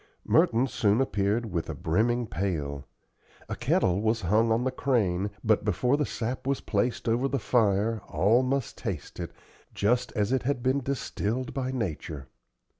[0.25, 2.87] Merton soon appeared with a brimming pail.
[3.47, 7.37] A kettle was hung on the crane, but before the sap was placed over the
[7.37, 9.31] fire all must taste it,
[9.75, 12.25] just as it had been distilled by nature.